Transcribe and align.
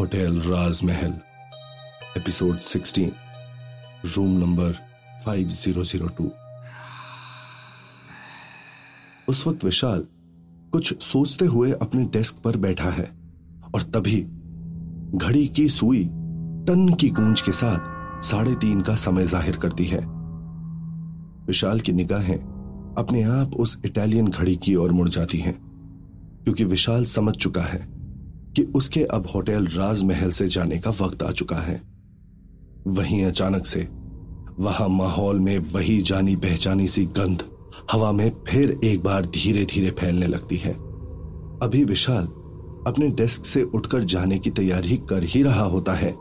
Hotel 0.00 0.40
राजमहल, 0.40 1.12
episode 2.16 2.58
16 2.58 3.10
room 4.16 4.30
number 4.38 4.72
5002 5.26 6.30
उस 9.28 9.46
वक्त 9.46 9.64
विशाल 9.64 10.06
कुछ 10.72 11.02
सोचते 11.02 11.44
हुए 11.44 11.72
अपने 11.72 12.04
डेस्क 12.04 12.34
पर 12.34 12.56
बैठा 12.56 12.90
है 12.90 13.10
और 13.74 13.82
तभी 13.82 14.22
घड़ी 15.18 15.48
की 15.48 15.68
सुई 15.68 16.04
टन 16.66 16.96
की 17.00 17.10
गूंज 17.10 17.40
के 17.40 17.52
साथ 17.52 18.22
साढ़े 18.22 18.54
तीन 18.54 18.80
का 18.80 18.94
समय 18.94 19.26
ज़ाहिर 19.26 19.56
करती 19.56 19.84
है। 19.84 20.00
विशाल 21.46 21.80
की 21.80 21.92
निगाहें 21.92 22.38
अपने 22.98 23.22
आप 23.22 23.54
उस 23.54 23.78
इटालियन 23.84 24.28
घड़ी 24.28 24.56
की 24.56 24.74
ओर 24.74 24.92
मुड़ 24.92 25.08
जाती 25.08 25.38
हैं, 25.38 25.54
क्योंकि 26.44 26.64
विशाल 26.64 27.04
समझ 27.04 27.34
चुका 27.34 27.62
है 27.62 27.89
कि 28.56 28.62
उसके 28.62 29.04
अब 29.04 29.28
होटल 29.34 29.66
राजमहल 29.66 30.30
से 30.30 30.48
जाने 30.48 30.78
का 30.78 30.90
वक्त 30.90 31.22
आ 31.22 31.30
चुका 31.30 31.56
है। 31.56 31.82
वहीं 32.86 33.24
अचानक 33.24 33.66
से 33.66 33.88
वहाँ 34.58 34.88
माहौल 34.88 35.40
में 35.40 35.58
वही 35.58 36.02
जानी 36.02 36.36
पहचानी 36.36 36.86
सी 36.86 37.04
गंध 37.04 37.44
हवा 37.92 38.12
में 38.12 38.30
फिर 38.48 38.80
एक 38.84 39.02
बार 39.02 39.26
धीरे 39.26 39.64
धीरे 39.64 39.90
फैलने 39.90 40.26
लगती 40.26 40.56
है। 40.56 40.72
अभी 41.62 41.84
विशाल 41.84 42.26
अपने 42.86 43.08
डेस्क 43.08 43.44
से 43.44 43.62
उठकर 43.62 44.04
जाने 44.04 44.38
की 44.38 44.50
तैयारी 44.50 44.96
कर 44.96 45.24
ही 45.24 45.42
रहा 45.42 45.64
होता 45.64 45.92
है 45.92 46.14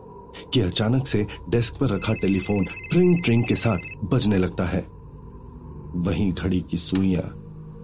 कि 0.53 0.59
अचानक 0.59 1.07
से 1.07 1.27
डेस्क 1.49 1.75
पर 1.75 1.89
रखा 1.89 2.13
टेलीफोन 2.13 2.65
ट्रिंग 2.65 3.23
ट्रिंग 3.23 3.43
के 3.45 3.55
साथ 3.55 4.05
बजने 4.05 4.37
लगता 4.37 4.65
है। 4.65 4.81
वहीं 5.95 6.33
घड़ी 6.33 6.59
की 6.61 6.77
सुइयाँ 6.77 7.23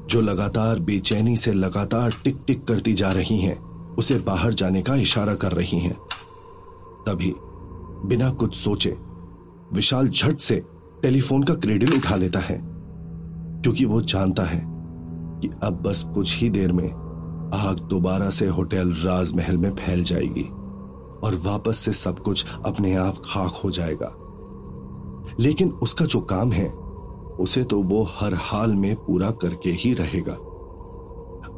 जो 0.10 0.22
लगातार 0.22 0.80
बेचैनी 0.80 1.38
से 1.38 1.54
लगातार 1.54 2.14
टिक 2.24 2.38
टिक 2.48 2.64
करती 2.64 2.94
जा 2.94 3.10
रही 3.10 3.40
हैं 3.40 3.75
उसे 3.98 4.20
बाहर 4.20 4.54
जाने 4.54 4.82
का 4.82 4.96
इशारा 4.96 5.36
कर 5.36 5.52
रही 5.52 5.80
हैं। 5.80 5.98
तभी, 7.08 7.36
बिना 8.08 8.30
कुछ 8.30 8.56
सोचे, 8.56 8.98
विशाल 9.74 10.08
झट 10.08 10.38
से 10.38 10.64
टेलीफोन 11.02 11.44
का 11.44 11.54
क्रेडिल 11.54 11.98
उठा 11.98 12.16
लेता 12.16 12.40
है। 12.40 12.62
क्योंकि 13.62 13.86
वो 13.86 14.02
जानता 14.02 14.44
है 14.44 14.64
कि 15.42 15.50
अब 15.64 15.82
बस 15.82 16.06
कुछ 16.14 16.38
ही 16.38 16.50
देर 16.50 16.72
में 16.72 16.90
आग 17.54 17.80
दोबारा 17.80 18.30
से 18.30 18.48
होटल 18.48 18.94
राजमहल 18.94 19.58
में 19.58 19.76
फैल 19.76 20.04
जाएगी 20.04 20.44
और 21.24 21.42
वापस 21.46 21.78
से 21.78 21.94
सब 21.94 22.20
कुछ 22.20 22.46
अपने 22.66 22.96
आप 22.96 23.22
खाक 23.26 23.52
हो 23.52 23.72
जाएगा। 23.72 24.16
लेकिन 25.40 25.70
उसका 25.70 26.06
जो 26.06 26.22
काम 26.22 26.52
है, 26.52 26.70
उसे 27.40 27.64
तो 27.64 27.84
वो 27.84 28.04
हर 28.04 28.34
हाल 28.34 28.76
में 28.76 28.96
पूरा 28.96 29.32
करके 29.32 29.70
ही 29.70 29.94
रहेगा। 29.94 30.38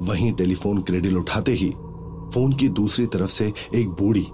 वहीं 0.01 0.33
टेलीफोन 0.33 0.81
क्रेडिल 0.81 1.17
उठाते 1.17 1.51
ही 1.51 1.75
फ़ोन 2.33 2.53
की 2.53 2.69
दूसरी 2.69 3.07
तरफ़ 3.07 3.29
से 3.29 3.53
एक 3.75 3.89
बूढ़ी 3.89 4.27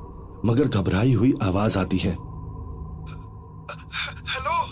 मगर 0.46 0.68
घबराई 0.68 1.14
हुई 1.14 1.34
आवाज़ 1.44 1.78
आती 1.78 1.98
है। 1.98 2.12
हेलो? 4.30 4.68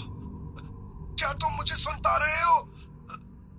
क्या 1.16 1.33
तुम 1.33 1.53
मुझे 1.53 1.75
सुन 1.75 1.94
पा 1.94 2.17
रहे 2.17 2.44
हो? 2.44 2.69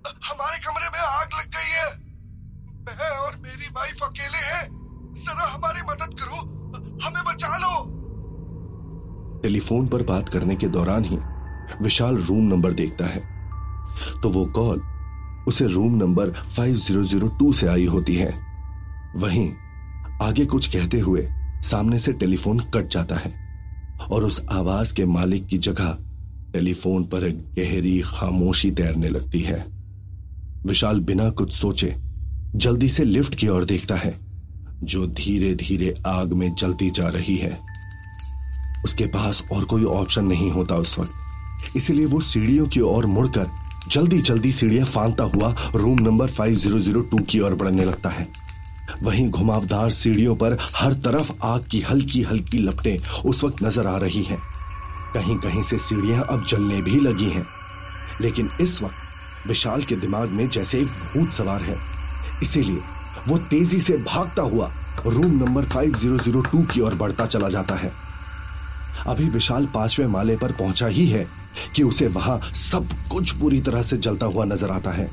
हमारे 0.07 0.59
कमरे 0.59 0.89
में 0.89 0.99
आग 0.99 1.29
लग 1.33 1.47
गई 1.47 1.71
है। 1.71 1.97
मैं 2.81 3.17
और 3.17 3.35
मेरी 3.35 3.67
वाइफ 3.73 4.03
अकेले 4.03 4.37
हैं। 4.37 4.83
जरा 5.13 5.47
हमारी 5.47 5.81
मदद 5.81 6.19
करो। 6.19 6.35
हमें 7.05 7.23
बचा 7.23 7.57
लो। 7.57 8.03
टेलीफोन 9.39 9.87
पर 9.87 10.03
बात 10.03 10.29
करने 10.29 10.55
के 10.55 10.67
दौरान 10.67 11.05
ही 11.05 11.17
विशाल 11.81 12.17
रूम 12.17 12.43
नंबर 12.43 12.73
देखता 12.73 13.05
है। 13.05 13.49
तो 14.21 14.29
वो 14.29 14.45
कॉल 14.45 14.81
उसे 15.47 15.67
रूम 15.67 15.93
नंबर 15.93 16.29
5002 16.29 17.53
से 17.53 17.67
आई 17.67 17.85
होती 17.85 18.15
है। 18.15 18.52
वहीं 19.15 19.51
आगे 20.21 20.45
कुछ 20.45 20.67
कहते 20.67 20.99
हुए 20.99 21.29
सामने 21.61 21.99
से 21.99 22.13
टेलीफोन 22.13 22.59
कट 22.59 22.87
जाता 22.87 23.15
है 23.15 23.33
और 24.11 24.23
उस 24.23 24.41
आवाज़ 24.51 24.93
के 24.95 25.05
मालिक 25.05 25.47
की 25.47 25.57
जगह 25.57 25.97
टेलीफोन 26.53 27.03
पर 27.03 27.23
एक 27.23 27.37
गहरी 27.37 28.01
खामोशी 28.05 28.71
तैरने 28.71 29.09
लगती 29.09 29.41
है। 29.41 29.65
विशाल 30.65 30.99
बिना 30.99 31.29
कुछ 31.29 31.53
सोचे 31.53 31.95
जल्दी 32.55 32.89
से 32.89 33.03
लिफ्ट 33.03 33.35
की 33.35 33.47
ओर 33.47 33.65
देखता 33.65 33.95
है, 33.95 34.19
जो 34.83 35.07
धीरे 35.07 35.55
धीरे 35.55 35.95
आग 36.07 36.33
में 36.33 36.55
जलती 36.55 36.89
जा 36.89 37.07
रही 37.07 37.37
है। 37.37 37.59
उसके 38.85 39.05
पास 39.05 39.43
और 39.51 39.63
कोई 39.63 39.83
ऑप्शन 39.83 40.25
नहीं 40.25 40.51
होता 40.51 40.75
उस 40.75 40.99
वक्त। 40.99 41.11
इसलिए 41.77 42.05
वो 42.05 42.19
सीढ़ियों 42.19 42.67
की 42.67 42.79
ओर 42.79 43.05
मुड़कर 43.05 43.47
जल्दी 43.87 44.21
जल्दी 44.21 44.51
सीढ़ियाँ 44.51 44.85
फांता 44.85 45.23
हुआ 45.23 45.55
रूम 45.75 45.99
नंबर 45.99 46.27
5002 46.27 47.23
की 47.23 47.39
ओर 47.39 47.55
बढ़ने 47.55 47.85
लगता 47.85 48.09
है। 48.09 48.42
वहीं 49.03 49.29
घुमावदार 49.29 49.89
सीढ़ियों 49.89 50.35
पर 50.35 50.57
हर 50.75 50.93
तरफ़ 50.93 51.31
आग 51.43 51.67
की 51.71 51.81
हल्की 51.81 52.21
हल्की 52.21 52.57
लपटें 52.57 52.97
उस 53.25 53.43
वक्त 53.43 53.63
नज़र 53.63 53.87
आ 53.87 53.97
रही 53.97 54.23
हैं। 54.23 54.41
कहीं 55.13 55.37
कहीं 55.37 55.63
से 55.63 55.77
सीढ़ियाँ 55.77 56.23
अब 56.29 56.45
जलने 56.45 56.81
भी 56.81 56.99
लगी 56.99 57.29
हैं। 57.29 57.45
लेकिन 58.21 58.49
इस 58.61 58.81
वक्त 58.81 59.47
विशाल 59.47 59.83
के 59.83 59.95
दिमाग 59.95 60.29
में 60.29 60.49
जैसे 60.49 60.79
एक 60.79 60.87
भूत 60.87 61.31
सवार 61.31 61.61
है। 61.61 61.77
इसीलिए 62.43 62.81
वो 63.27 63.37
तेज़ी 63.37 63.79
से 63.79 63.97
भागता 63.97 64.41
हुआ 64.41 64.71
रूम 65.05 65.31
नंबर 65.43 65.65
5002 65.65 66.65
की 66.73 66.81
ओर 66.81 66.95
बढ़ता 66.95 67.25
चला 67.25 67.49
जाता 67.49 67.75
है। 67.75 67.91
अभी 69.07 69.29
विशाल 69.29 69.65
पाँचवें 69.65 70.07
माले 70.07 70.37
पर 70.37 70.51
पहुँचा 70.51 70.87
ही 70.87 71.07
है 71.07 71.27
कि 71.75 71.83
उसे 71.83 72.07
वहाँ 72.07 72.39
सब 72.53 72.89
कुछ 73.11 73.31
पूरी 73.31 73.61
तरह 73.61 73.83
से 73.83 73.97
जलता 73.97 74.25
हुआ 74.25 74.45
नज़र 74.45 74.69
आता 74.69 74.91
है। 74.91 75.09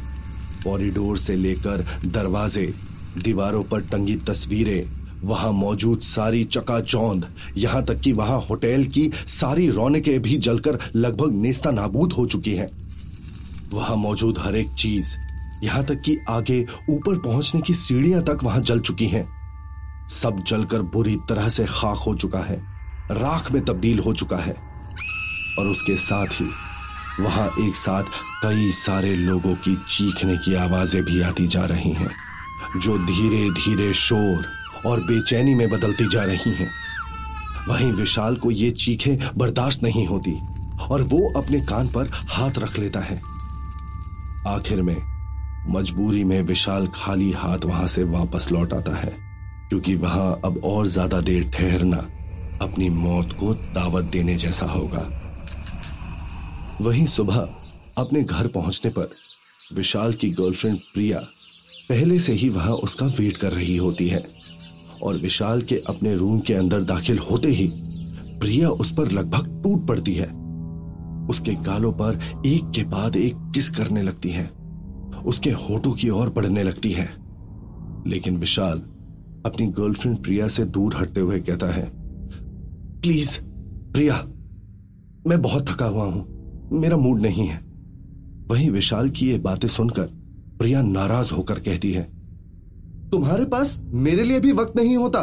कॉरिडोर 0.65 1.19
से 1.19 1.37
लेकर 1.37 1.85
दरवाजे 2.07 2.75
दीवारों 3.19 3.63
पर 3.63 3.81
टंगी 3.83 4.17
तस्वीरें, 4.27 4.85
वहाँ 5.25 5.53
मौजूद 5.53 6.01
सारी 6.01 6.45
चकाचौंध। 6.45 7.27
यहाँ 7.57 7.85
तक 7.85 8.01
कि 8.01 8.13
वहाँ 8.13 8.39
होटल 8.41 8.85
की 8.85 9.11
सारी 9.15 9.69
रौनकें 9.71 10.21
भी 10.23 10.37
जलकर 10.39 10.79
लगभग 10.97 11.33
नेस्ता 11.33 11.71
नाबूद 11.71 12.13
हो 12.13 12.27
चुकी 12.27 12.55
हैं। 12.55 12.69
वहाँ 13.73 13.97
मौजूद 13.97 14.39
हर 14.39 14.57
एक 14.57 14.71
चीज़, 14.71 15.15
यहाँ 15.65 15.85
तक 15.85 16.01
कि 16.01 16.17
आगे 16.29 16.65
ऊपर 16.91 17.19
पहुँचने 17.19 17.61
की 17.61 17.75
सीढ़ियाँ 17.75 18.23
तक 18.25 18.45
वहाँ 18.45 18.61
जल 18.61 18.81
चुकी 18.81 19.07
हैं। 19.07 19.29
सब 20.13 20.43
जलकर 20.47 20.83
बुरी 20.95 21.17
तरह 21.29 21.49
से 21.49 21.65
खाक 21.65 21.99
हो 21.99 22.15
चुका 22.15 22.39
है, 22.39 22.57
राख 23.13 23.53
में 23.53 23.65
तब्दील 23.65 23.99
हो 23.99 24.15
चुका 24.15 24.37
है। 24.37 24.57
और 25.59 25.67
उसके 25.67 25.97
साथ 25.97 26.41
ही 26.41 26.49
वहाँ 27.21 27.47
एक 27.61 27.77
साथ 27.77 28.05
कई 28.43 28.71
सारे 28.73 29.15
लोगों 29.17 29.55
की 29.55 29.75
चीखने 29.91 30.37
की 30.37 30.55
आवाज़ें 30.55 31.03
भी 31.05 31.21
आती 31.21 31.47
जा 31.47 31.65
रही 31.65 31.93
हैं। 31.93 32.11
जो 32.77 32.99
धीरे 32.99 33.49
धीरे 33.53 33.93
शोर 33.97 34.45
और 34.87 35.01
बेचैनी 35.01 35.55
में 35.55 35.69
बदलती 35.71 36.09
जा 36.09 36.25
रही 36.25 36.55
हैं। 36.55 36.71
वहीं 37.69 37.91
विशाल 37.93 38.37
को 38.37 38.51
ये 38.51 38.71
चीखें 38.73 39.17
बर्दाश्त 39.39 39.83
नहीं 39.83 40.07
होती 40.07 40.33
और 40.85 41.03
वो 41.03 41.19
अपने 41.39 41.61
कान 41.67 41.89
पर 41.89 42.11
हाथ 42.31 42.59
रख 42.59 42.79
लेता 42.79 43.01
है। 43.01 43.21
आखिर 44.49 44.83
में 44.83 44.97
मजबूरी 45.69 46.23
में 46.25 46.41
विशाल 46.43 46.87
खाली 46.95 47.31
हाथ 47.33 47.65
वहाँ 47.65 47.87
से 47.87 48.05
वापस 48.05 48.47
लौट 48.53 48.73
आता 48.75 48.97
है, 48.97 49.11
क्योंकि 49.69 49.95
वहाँ 49.97 50.41
अब 50.45 50.61
और 50.65 50.87
ज़्यादा 50.87 51.21
देर 51.21 51.51
ठहरना 51.51 51.97
अपनी 52.63 52.89
मौत 52.91 53.37
को 53.41 53.53
दावत 53.75 54.05
देने 54.05 54.37
जैसा 54.37 54.67
होगा। 54.67 55.09
वहीं 56.81 57.07
सुबह 57.09 57.49
अपने 57.99 58.23
घर 58.23 58.47
पहुँचने 58.49 58.91
पर 58.91 59.11
विशाल 59.71 60.13
की 60.13 60.31
गर्लफ्रेंड 60.31 60.79
प्रिया 60.95 61.23
पहले 61.91 62.19
से 62.19 62.33
ही 62.33 62.49
वहाँ 62.49 62.73
उसका 62.73 63.07
वेट 63.07 63.37
कर 63.37 63.53
रही 63.53 63.77
होती 63.77 64.09
है। 64.09 64.25
और 65.03 65.17
विशाल 65.17 65.63
के 65.63 65.77
अपने 65.77 66.15
रूम 66.15 66.41
के 66.41 66.55
अंदर 66.55 66.81
दाखिल 66.81 67.19
होते 67.19 67.49
ही 67.49 67.73
प्रिया 68.39 68.71
उस 68.71 68.95
पर 68.95 69.11
लगभग 69.11 69.63
टूट 69.63 69.87
पड़ती 69.87 70.15
है। 70.15 70.27
उसके 71.31 71.55
गालों 71.55 71.93
पर 71.93 72.43
एक 72.47 72.71
के 72.75 72.85
बाद 72.85 73.17
एक 73.17 73.35
किस 73.37 73.71
करने 73.71 74.03
लगती 74.03 74.31
है। 74.31 74.51
उसके 75.27 75.51
होठों 75.51 75.93
की 75.93 76.09
ओर 76.09 76.31
बढ़ने 76.31 76.63
लगती 76.63 76.93
है। 76.93 77.09
लेकिन 78.07 78.37
विशाल 78.37 78.79
अपनी 79.47 79.67
गर्लफ्रेंड 79.67 80.19
प्रिया 80.19 80.49
से 80.49 80.65
दूर 80.65 80.97
हटते 80.97 81.21
हुए 81.21 81.41
कहता 81.41 81.67
है, 81.67 81.93
प्लीज़, 83.01 83.41
प्रिया, 83.93 84.29
मैं 85.27 85.43
बहुत 85.43 85.71
थका 85.71 85.87
हुआ 85.87 86.05
हूँ। 86.05 86.41
मेरा 86.73 86.97
मूड 86.97 87.21
नहीं 87.21 87.47
है। 87.47 87.61
वहीं 88.49 88.71
विशाल 88.71 89.11
की 89.11 89.31
ये 89.31 89.39
बातें 89.39 89.69
सुनकर 89.69 90.20
प्रिया 90.61 90.81
नाराज़ 90.83 91.33
होकर 91.33 91.59
कहती 91.59 91.91
है, 91.93 92.03
तुम्हारे 93.13 93.45
पास 93.45 93.79
मेरे 93.99 94.25
लिए 94.25 94.41
भी 94.41 94.51
वक्त 94.53 94.77
नहीं 94.77 94.97
होता। 94.97 95.23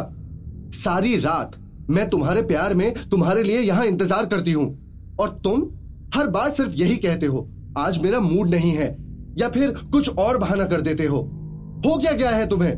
सारी 0.74 1.16
रात 1.18 1.52
मैं 1.90 2.08
तुम्हारे 2.10 2.42
प्यार 2.42 2.74
में 2.74 2.92
तुम्हारे 3.10 3.42
लिए 3.42 3.60
यहाँ 3.60 3.84
इंतज़ार 3.86 4.26
करती 4.26 4.52
हूँ। 4.52 5.16
और 5.20 5.28
तुम 5.44 5.62
हर 6.14 6.26
बार 6.28 6.50
सिर्फ़ 6.50 6.74
यही 6.76 6.96
कहते 6.96 7.26
हो, 7.26 7.46
आज 7.78 7.98
मेरा 7.98 8.20
मूड 8.20 8.48
नहीं 8.48 8.72
है, 8.72 8.88
या 9.38 9.48
फिर 9.48 9.70
कुछ 9.92 10.08
और 10.16 10.38
बहाना 10.38 10.64
कर 10.64 10.80
देते 10.80 11.06
हो। 11.06 11.20
हो 11.86 11.96
क्या 11.98 12.12
गया 12.12 12.30
है 12.30 12.48
तुम्हें? 12.48 12.74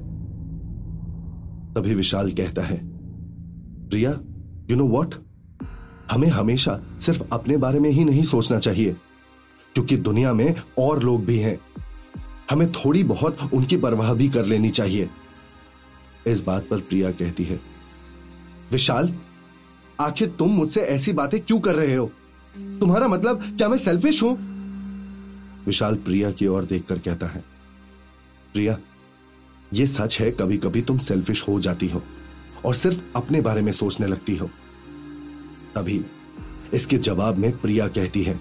तभी 1.74 1.94
विशाल 1.94 2.30
कहता 2.32 2.62
है, 2.62 2.76
प्रिया 3.88 4.10
यू 4.70 4.76
नो 4.76 4.86
वॉट 4.88 5.14
हमें 6.10 6.28
हमेशा 6.28 6.78
सिर्फ़ 7.00 7.22
अपने 7.32 7.56
बारे 7.56 7.80
में 7.80 7.90
ही 7.90 8.04
नहीं 8.04 8.22
सोचना 8.24 8.58
चाहिए, 8.60 8.96
क्योंकि 9.74 9.96
दुनिया 9.98 10.32
में 10.34 10.54
और 10.78 11.02
लोग 11.02 11.24
भी 11.24 11.38
हैं। 11.38 11.58
हमें 12.50 12.70
थोड़ी 12.72 13.02
बहुत 13.04 13.38
उनकी 13.54 13.76
परवाह 13.76 14.12
भी 14.14 14.28
कर 14.28 14.44
लेनी 14.44 14.70
चाहिए। 14.70 15.08
इस 16.26 16.40
बात 16.42 16.66
पर 16.68 16.80
प्रिया 16.80 17.10
कहती 17.12 17.44
है, 17.44 17.60
विशाल, 18.72 19.14
आखिर 20.00 20.28
तुम 20.28 20.50
मुझसे 20.50 20.80
ऐसी 20.80 21.12
बातें 21.12 21.40
क्यों 21.40 21.60
कर 21.60 21.74
रहे 21.74 21.94
हो? 21.94 22.10
तुम्हारा 22.80 23.08
मतलब 23.08 23.42
क्या 23.48 23.68
मैं 23.68 23.78
सेल्फिश 23.78 24.22
हूँ? 24.22 24.32
विशाल 25.66 25.94
प्रिया 25.96 26.30
की 26.30 26.46
ओर 26.46 26.64
देखकर 26.64 26.98
कहता 26.98 27.26
है, 27.26 27.44
प्रिया 28.52 28.78
यह 29.72 29.86
सच 29.86 30.18
है 30.20 30.30
कभी 30.30 30.56
कभी 30.58 30.82
तुम 30.82 30.98
सेल्फिश 30.98 31.46
हो 31.48 31.58
जाती 31.60 31.88
हो 31.88 32.02
और 32.64 32.74
सिर्फ़ 32.74 33.02
अपने 33.16 33.40
बारे 33.40 33.62
में 33.62 33.72
सोचने 33.72 34.06
लगती 34.06 34.36
हो। 34.36 34.50
तभी 35.74 36.00
इसके 36.74 36.98
जवाब 36.98 37.36
में 37.36 37.50
प्रिया 37.58 37.86
कहती 37.88 38.22
है, 38.22 38.38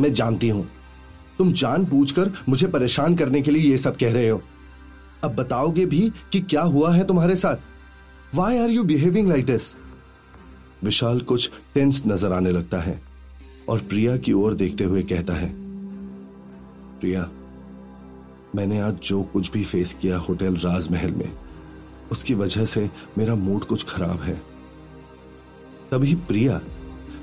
मैं 0.00 0.12
जानती 0.12 0.48
हूँ 0.48 0.68
तुम 1.38 1.52
पूछकर 1.84 2.30
मुझे 2.48 2.66
परेशान 2.66 3.14
करने 3.16 3.42
के 3.42 3.50
लिए 3.50 3.70
यह 3.70 3.76
सब 3.76 3.96
कह 3.96 4.12
रहे 4.12 4.28
हो। 4.28 4.40
अब 5.24 5.34
बताओगे 5.34 5.84
भी 5.86 6.10
कि 6.32 6.40
क्या 6.40 6.62
हुआ 6.62 6.92
है 6.94 7.06
तुम्हारे 7.06 7.36
साथ? 7.36 7.56
Why 8.34 8.58
are 8.58 8.70
you 8.70 8.84
behaving 8.84 9.28
like 9.28 9.46
this 9.46 9.74
Vishal 10.84 11.20
कुछ 11.20 11.50
टेंस 11.74 12.02
नज़र 12.06 12.32
आने 12.32 12.50
लगता 12.50 12.80
है 12.80 13.00
और 13.68 13.78
प्रिया 13.80 14.16
की 14.16 14.32
ओर 14.32 14.54
देखते 14.54 14.84
हुए 14.84 15.02
कहता 15.02 15.34
है, 15.34 15.48
प्रिया, 17.00 17.28
मैंने 18.56 18.80
आज 18.80 18.98
जो 19.04 19.22
कुछ 19.22 19.50
भी 19.52 19.64
फेस 19.64 19.96
किया 20.02 20.18
होटल 20.18 20.56
राजमहल 20.56 21.10
में, 21.10 21.32
उसकी 22.12 22.34
वजह 22.34 22.64
से 22.64 22.88
मेरा 23.18 23.34
मूड 23.34 23.64
कुछ 23.64 23.84
खराब 23.84 24.22
है। 24.22 24.40
तभी 25.90 26.14
प्रिया 26.28 26.60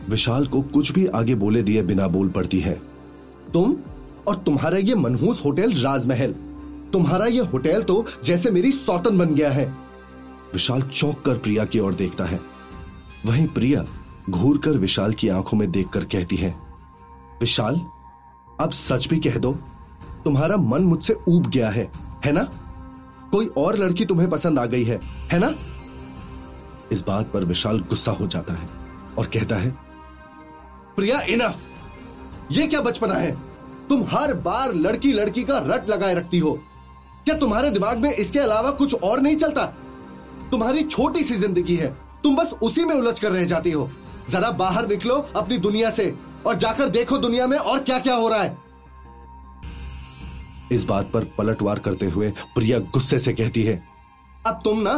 विशाल 0.10 0.48
को 0.48 0.62
कुछ 0.62 0.92
भी 0.92 1.06
आगे 1.08 1.36
बोले 1.36 1.64
दिए 1.64 1.82
बिना 1.84 2.08
बोल 2.08 2.30
पड़ती 2.30 2.60
है। 2.60 2.82
तुम 3.54 3.76
और 4.28 4.36
तुम्हारा 4.36 4.78
ये 4.78 4.96
मनहूस 4.96 5.44
होटल 5.46 5.74
राजमहल। 5.74 6.34
तुम्हारा 6.94 7.26
ये 7.26 7.42
होटल 7.44 7.84
तो 7.84 8.06
जैसे 8.24 8.52
मेरी 8.52 8.72
सौतन 8.72 9.18
बन 9.18 9.34
गया 9.36 9.52
है। 9.52 9.66
विशाल 10.54 10.82
चौक 10.82 11.22
कर 11.22 11.38
प्रिया 11.38 11.66
की 11.66 11.80
ओर 11.80 11.94
देखता 11.94 12.26
है। 12.26 12.40
वहीं 13.26 13.48
प्रिया 13.48 13.86
घूर 14.30 14.58
कर 14.58 14.78
विशाल 14.78 15.14
की 15.14 15.28
आँखों 15.30 15.58
में 15.58 15.70
देखकर 15.72 16.04
कहती 16.04 16.36
है, 16.36 16.56
विशाल, 17.42 17.80
अब 18.60 18.72
सच 18.72 19.08
भी 19.08 19.20
कह 19.20 19.38
दो, 19.38 19.52
तुम्हारा 20.24 20.58
मन 20.58 20.84
मुझसे 20.84 21.18
ऊब 21.28 21.48
गया 21.48 21.70
है 21.70 21.92
है 22.26 22.32
ना? 22.32 22.44
कोई 23.32 23.48
और 23.58 23.78
लड़की 23.78 24.06
तुम्हें 24.06 24.30
पसंद 24.30 24.60
आ 24.60 24.66
गई 24.66 24.84
है 24.84 25.00
है 25.32 25.40
ना? 25.40 25.54
इस 26.92 27.04
बात 27.08 27.32
पर 27.32 27.46
विशाल 27.46 27.80
गुस्सा 27.80 28.12
हो 28.12 28.28
जाता 28.28 28.54
है 28.54 28.70
और 29.18 29.26
कहता 29.26 29.56
है, 29.56 29.72
प्रिया 30.96 31.20
इनफ 31.22 31.58
ये 32.52 32.68
क्या 32.68 32.82
बचपना 32.82 33.14
है? 33.14 33.32
तुम 33.90 34.04
हर 34.10 34.34
बार 34.44 34.74
लड़की 34.76 35.12
लड़की 35.14 35.44
का 35.44 35.58
रट 35.66 35.90
लगाए 35.90 36.16
रखती 36.16 36.40
हो। 36.40 36.52
क्या 37.26 37.38
तुम्हारे 37.38 37.70
दिमाग 37.72 37.98
में 37.98 38.12
इसके 38.12 38.40
अलावा 38.40 38.72
कुछ 38.72 38.94
और 38.96 39.20
नहीं 39.20 39.36
चलता? 39.36 39.66
तुम्हारी 40.52 40.84
छोटी 40.84 41.24
सी 41.24 41.36
ज़िंदगी 41.36 41.76
है। 41.76 41.88
तुम 42.24 42.36
बस 42.36 42.54
उसी 42.64 42.86
में 42.86 42.96
उलझ 42.96 43.20
कर 43.20 43.32
रह 43.32 43.46
जाती 43.46 43.72
हो। 43.72 43.90
जरा 44.30 44.50
बाहर 44.54 44.88
निकलो 44.88 45.16
अपनी 45.36 45.58
दुनिया 45.60 45.90
से 45.92 46.14
और 46.46 46.56
जाकर 46.56 46.90
देखो 46.90 47.18
दुनिया 47.18 47.48
में 47.48 47.58
और 47.58 47.80
क्या 47.80 48.00
क्या 48.00 48.16
हो 48.16 48.28
रहा 48.30 48.42
है। 48.42 48.58
इस 50.72 50.84
बात 50.84 51.12
पर 51.12 51.24
पलटवार 51.38 51.80
करते 51.80 52.06
हुए 52.06 52.32
प्रिया 52.56 52.80
गुस्से 52.80 53.20
से 53.20 53.34
कहती 53.34 53.64
है, 53.64 53.82
अब 54.48 54.62
तुम 54.64 54.80
ना 54.80 54.92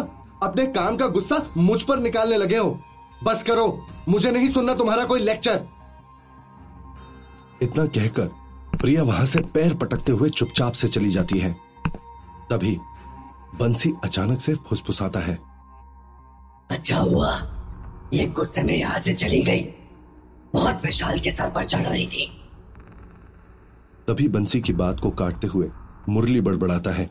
अपने 0.43 0.65
काम 0.67 0.97
का 0.97 1.07
गुस्सा 1.07 1.41
मुझ 1.57 1.81
पर 1.83 1.99
निकालने 1.99 2.37
लगे 2.37 2.57
हो। 2.57 2.79
बस 3.23 3.43
करो, 3.43 3.85
मुझे 4.09 4.31
नहीं 4.31 4.49
सुनना 4.51 4.73
तुम्हारा 4.73 5.03
कोई 5.05 5.19
लेक्चर। 5.19 5.65
इतना 7.61 7.85
कहकर 7.87 8.29
प्रिया 8.79 9.03
वहाँ 9.03 9.25
से 9.25 9.39
पैर 9.53 9.73
पटकते 9.73 10.11
हुए 10.11 10.29
चुपचाप 10.29 10.73
से 10.73 10.87
चली 10.87 11.09
जाती 11.09 11.39
है। 11.39 11.51
तभी 12.51 12.77
बंसी 13.55 13.93
अचानक 14.03 14.41
से 14.41 14.53
फुसफुसाता 14.55 15.19
है। 15.19 15.37
अच्छा 16.71 16.97
हुआ। 16.97 17.31
ये 18.13 18.25
गुस्से 18.27 18.63
में 18.63 18.75
यहाँ 18.75 18.99
से 18.99 19.13
चली 19.13 19.41
गई। 19.41 19.61
बहुत 20.53 20.85
विशाल 20.85 21.19
के 21.19 21.31
सर 21.31 21.49
पर 21.49 21.63
चढ़ 21.63 21.85
रही 21.85 22.05
थी। 22.07 22.25
तभी 24.07 24.27
बंसी 24.27 24.61
की 24.61 24.73
बात 24.73 24.99
को 24.99 25.09
काटते 25.11 25.47
हुए 25.47 25.69
मुरली 26.09 26.41
बड़बड़ाता 26.41 26.91
है। 26.91 27.09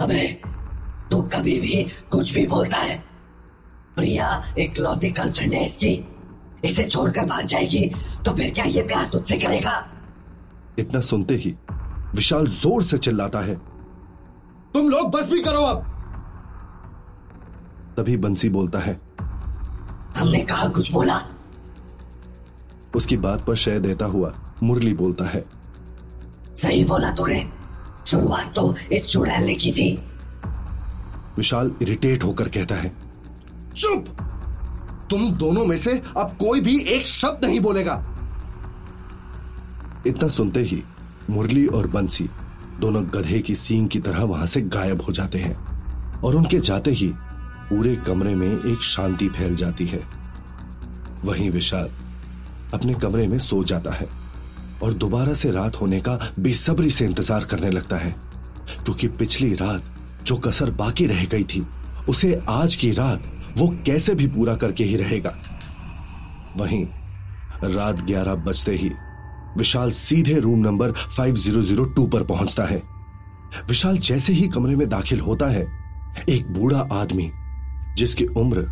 अबे 0.00 0.26
तू 1.10 1.22
कभी 1.22 1.58
भी 1.60 1.82
कुछ 2.10 2.34
भी 2.34 2.46
बोलता 2.46 2.76
है। 2.76 2.98
प्रिया 3.96 4.54
एक 4.58 4.78
लौती 4.78 5.10
गर्लफ्रेंड 5.10 5.54
है 5.54 5.64
इसकी। 5.66 5.94
इसे 6.64 6.84
छोड़कर 6.84 7.26
भाग 7.26 7.46
जाएगी 7.46 7.86
तो 8.24 8.32
फिर 8.32 8.50
क्या 8.50 8.64
ये 8.64 8.82
प्यार 8.82 9.08
तुझसे 9.12 9.38
करेगा? 9.38 9.80
इतना 10.78 11.00
सुनते 11.00 11.34
ही 11.34 11.54
विशाल 12.14 12.46
ज़ोर 12.46 12.82
से 12.82 12.98
चिल्लाता 12.98 13.40
है। 13.40 13.54
तुम 14.74 14.88
लोग 14.88 15.10
बस 15.10 15.30
भी 15.30 15.42
करो 15.42 15.60
अब। 15.60 15.82
तभी 17.96 18.16
बंसी 18.16 18.48
बोलता 18.48 18.78
है। 18.78 19.00
हमने 20.16 20.38
कहा 20.38 20.68
कुछ 20.68 20.92
बोला। 20.92 21.20
उसकी 22.96 23.16
बात 23.16 23.44
पर 23.44 23.56
शय 23.56 23.78
देता 23.80 24.06
हुआ 24.06 24.34
मुरली 24.62 24.94
बोलता 24.94 25.24
है। 25.24 25.44
सही 26.56 26.84
बोला 26.84 27.10
तूने। 27.10 27.52
शुरुआत 28.06 28.52
तो 28.56 28.74
इस 28.92 29.06
चुड़ैल 29.06 29.44
ने 29.44 29.54
की 29.54 29.72
थी। 29.72 29.92
विशाल 31.36 31.72
इरिटेट 31.82 32.24
होकर 32.24 32.48
कहता 32.48 32.74
है 32.74 32.92
चुप! 33.76 34.06
तुम 35.10 35.30
दोनों 35.30 35.64
में 35.64 35.78
से 35.78 36.02
अब 36.16 36.36
कोई 36.40 36.60
भी 36.60 36.78
एक 36.80 37.06
शब्द 37.06 37.44
नहीं 37.44 37.60
बोलेगा। 37.60 37.94
इतना 40.06 40.28
सुनते 40.28 40.60
ही 40.60 40.82
मुरली 41.30 41.66
और 41.68 41.86
बंसी 41.86 42.28
दोनों 42.80 43.04
गधे 43.14 43.38
की 43.40 43.54
सींग 43.54 43.88
की 43.88 43.98
तरह 44.00 44.22
वहाँ 44.24 44.46
से 44.46 44.60
गायब 44.62 45.02
हो 45.02 45.12
जाते 45.12 45.38
हैं 45.38 45.54
और 46.20 46.36
उनके 46.36 46.58
जाते 46.60 46.90
ही 46.90 47.08
पूरे 47.68 47.94
कमरे 48.06 48.34
में 48.34 48.48
एक 48.48 48.82
शांति 48.84 49.28
फैल 49.28 49.54
जाती 49.56 49.86
है। 49.86 50.02
वहीं 51.24 51.50
विशाल 51.50 51.90
अपने 52.74 52.94
कमरे 52.94 53.26
में 53.28 53.38
सो 53.38 53.62
जाता 53.64 53.92
है 53.92 54.08
और 54.82 54.94
दोबारा 54.94 55.34
से 55.34 55.50
रात 55.50 55.80
होने 55.80 56.00
का 56.00 56.18
बेसब्री 56.38 56.90
से 56.90 57.04
इंतज़ार 57.04 57.44
करने 57.44 57.70
लगता 57.70 57.96
है, 57.96 58.14
क्योंकि 58.84 59.08
पिछली 59.08 59.52
रात 59.54 59.84
जो 60.26 60.36
कसर 60.38 60.70
बाकी 60.72 61.06
रह 61.06 61.24
गई 61.24 61.44
थी, 61.44 61.66
उसे 62.08 62.40
आज 62.48 62.76
की 62.76 62.90
रात 62.92 63.30
वो 63.56 63.68
कैसे 63.86 64.14
भी 64.14 64.26
पूरा 64.26 64.54
करके 64.56 64.84
ही 64.84 64.96
रहेगा। 64.96 65.36
वहीं 66.56 66.84
रात 67.64 68.00
ग्यारह 68.02 68.34
बजते 68.44 68.74
ही 68.74 68.90
विशाल 69.58 69.90
सीधे 69.90 70.40
रूम 70.40 70.58
नंबर 70.58 70.92
5002 70.92 72.06
पर 72.06 72.22
पहुँचता 72.22 72.64
है। 72.64 72.82
विशाल 73.68 73.98
जैसे 73.98 74.32
ही 74.32 74.48
कमरे 74.48 74.76
में 74.76 74.88
दाखिल 74.88 75.20
होता 75.20 75.46
है, 75.46 75.66
एक 76.28 76.52
बूढ़ा 76.52 76.88
आदमी, 76.92 77.30
जिसकी 77.96 78.24
उम्र 78.24 78.62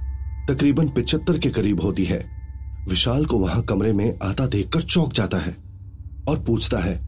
तकरीबन 0.50 0.88
पिचहत्तर 0.88 1.38
के 1.38 1.50
करीब 1.50 1.80
होती 1.80 2.04
है, 2.04 2.30
विशाल 2.88 3.26
को 3.26 3.38
वहाँ 3.38 3.62
कमरे 3.62 3.92
में 3.92 4.18
आता 4.22 4.46
देखकर 4.46 4.80
चौंक 4.82 5.12
जाता 5.12 5.38
है 5.38 5.56
और 6.28 6.44
पूछता 6.44 6.78
है, 6.78 7.00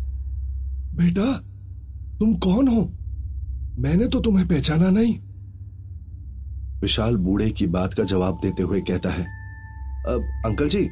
बेटा, 0.96 1.32
तुम 2.18 2.34
कौन 2.34 2.68
हो? 2.68 2.92
मैंने 3.78 4.06
तो 4.06 4.20
तुम्हें 4.20 4.48
पहचाना 4.48 4.90
नहीं। 4.90 5.18
विशाल 6.80 7.16
बूढ़े 7.16 7.50
की 7.50 7.66
बात 7.66 7.94
का 7.94 8.04
जवाब 8.04 8.40
देते 8.42 8.62
हुए 8.62 8.80
कहता 8.80 9.10
है, 9.10 9.22
अब, 10.08 10.42
अंकल 10.46 10.68
जी, 10.68 10.88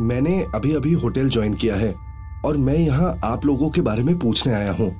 मैंने 0.00 0.46
अभी 0.54 0.74
अभी 0.74 0.92
होटल 0.92 1.28
ज्वाइन 1.28 1.54
किया 1.54 1.76
है। 1.76 2.03
और 2.44 2.56
मैं 2.56 2.76
यहाँ 2.76 3.18
आप 3.24 3.44
लोगों 3.46 3.70
के 3.70 3.80
बारे 3.80 4.02
में 4.02 4.18
पूछने 4.18 4.52
आया 4.54 4.72
हूँ। 4.72 4.90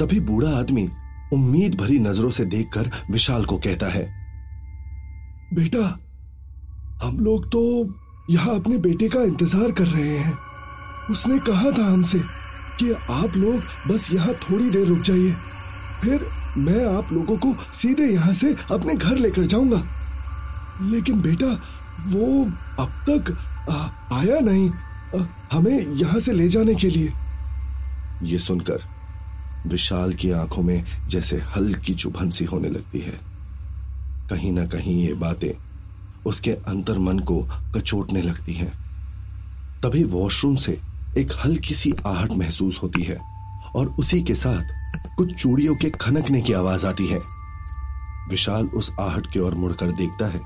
तभी 0.00 0.20
बूढ़ा 0.20 0.50
आदमी 0.50 0.88
उम्मीद 1.32 1.74
भरी 1.74 1.98
नज़रों 1.98 2.30
से 2.30 2.44
देखकर 2.46 2.90
विशाल 3.10 3.44
को 3.44 3.56
कहता 3.58 3.86
है 3.86 4.06
बेटा 5.54 5.84
हम 7.02 7.18
लोग 7.20 7.50
तो 7.52 7.62
यहाँ 8.30 8.54
अपने 8.54 8.76
बेटे 8.78 9.08
का 9.08 9.22
इंतज़ार 9.22 9.72
कर 9.72 9.86
रहे 9.86 10.18
हैं। 10.18 10.36
उसने 11.10 11.38
कहा 11.38 11.70
था 11.70 11.84
हमसे 11.84 12.18
कि 12.80 12.90
आप 13.10 13.36
लोग 13.36 13.62
बस 13.88 14.08
यहाँ 14.12 14.34
थोड़ी 14.42 14.70
देर 14.70 14.86
रुक 14.86 14.98
जाइए 15.00 15.32
फिर 16.02 16.26
मैं 16.58 16.84
आप 16.86 17.12
लोगों 17.12 17.36
को 17.36 17.54
सीधे 17.74 18.06
यहाँ 18.06 18.32
से 18.32 18.54
अपने 18.70 18.94
घर 18.94 19.16
लेकर 19.16 19.44
जाऊँगा। 19.44 19.82
लेकिन 20.82 21.20
बेटा 21.22 21.46
वो 22.08 22.44
अब 22.78 22.90
तक 23.08 23.36
आ, 23.70 23.88
आया 24.18 24.40
नहीं। 24.40 24.70
हमें 25.52 25.86
यहाँ 25.86 26.20
से 26.20 26.32
ले 26.32 26.48
जाने 26.48 26.74
के 26.74 26.88
लिए। 26.88 27.12
ये 28.22 28.38
सुनकर 28.38 28.82
विशाल 29.66 30.12
की 30.12 30.30
आँखों 30.30 30.62
में 30.62 30.84
जैसे 31.08 31.36
हल्की 31.56 31.94
चुभन 31.94 32.30
सी 32.30 32.44
होने 32.44 32.68
लगती 32.68 32.98
है। 32.98 33.18
कहीं 34.30 34.52
ना 34.52 34.66
कहीं 34.66 35.06
ये 35.06 35.14
बातें 35.14 35.50
उसके 36.26 36.50
अंतर 36.50 36.98
मन 36.98 37.18
को 37.18 37.40
कचोटने 37.74 38.22
लगती 38.22 38.54
हैं। 38.54 38.72
तभी 39.82 40.04
वॉशरूम 40.04 40.56
से 40.56 40.78
एक 41.18 41.32
हल्की 41.44 41.74
सी 41.74 41.92
आहट 42.06 42.32
महसूस 42.32 42.82
होती 42.82 43.02
है 43.02 43.18
और 43.76 43.86
उसी 43.88 44.22
के 44.22 44.34
साथ 44.34 45.16
कुछ 45.16 45.34
चूड़ियों 45.34 45.76
के 45.76 45.90
खनकने 45.90 46.42
की 46.42 46.52
आवाज़ 46.52 46.86
आती 46.86 47.06
है। 47.06 47.20
विशाल 48.30 48.66
उस 48.66 48.92
आहट 49.00 49.32
की 49.32 49.40
ओर 49.40 49.54
मुड़कर 49.54 49.92
देखता 49.92 50.26
है 50.26 50.40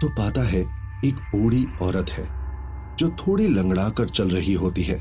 तो 0.00 0.08
पाता 0.08 0.42
है 0.42 0.60
एक 1.04 1.14
बूढ़ी 1.14 1.66
औरत 1.82 2.10
है। 2.10 2.37
जो 2.98 3.08
थोड़ी 3.18 3.46
लंगड़ा 3.48 3.88
कर 3.88 4.08
चल 4.08 4.30
रही 4.30 4.54
होती 4.54 4.82
है, 4.82 4.96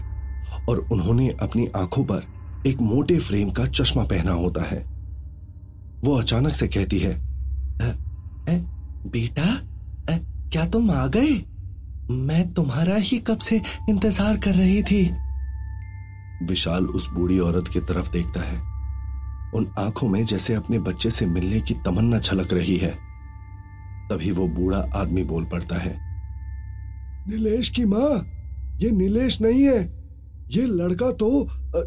और 0.69 0.79
उन्होंने 0.91 1.29
अपनी 1.41 1.67
आँखों 1.75 2.03
पर 2.05 2.23
एक 2.67 2.81
मोटे 2.81 3.17
फ्रेम 3.19 3.49
का 3.49 3.65
चश्मा 3.67 4.03
पहना 4.03 4.31
होता 4.33 4.63
है। 4.63 4.79
वो 6.03 6.15
अचानक 6.15 6.53
से 6.53 6.67
कहती 6.67 6.99
है 6.99 7.15
बेटा 9.07 9.45
क्या 10.51 10.65
तुम 10.65 10.89
आ 10.91 11.05
गए? 11.07 11.33
मैं 12.09 12.53
तुम्हारा 12.53 12.95
ही 12.95 13.17
कब 13.19 13.39
से 13.39 13.61
इंतज़ार 13.89 14.37
कर 14.37 14.53
रही 14.53 14.81
थी? 14.83 15.03
विशाल 16.43 16.85
उस 16.87 17.09
बूढ़ी 17.09 17.39
औरत 17.39 17.67
की 17.67 17.79
तरफ़ 17.79 18.11
देखता 18.11 18.41
है। 18.41 18.57
उन 19.55 19.67
आँखों 19.79 20.07
में 20.09 20.23
जैसे 20.25 20.53
अपने 20.53 20.79
बच्चे 20.79 21.09
से 21.09 21.25
मिलने 21.25 21.59
की 21.61 21.73
तमन्ना 21.85 22.19
छलक 22.19 22.53
रही 22.53 22.77
है। 22.77 22.91
तभी 24.09 24.31
वो 24.31 24.47
बूढ़ा 24.49 24.79
आदमी 24.95 25.23
बोल 25.23 25.45
पड़ता 25.45 25.77
है 25.77 26.06
नीलेश 27.29 27.69
की 27.69 27.85
माँ 27.85 28.11
ये 28.81 28.91
नीलेश 28.91 29.41
नहीं 29.41 29.63
है 29.63 29.79
ये 30.49 30.65
लड़का 30.65 31.11
तो 31.11 31.29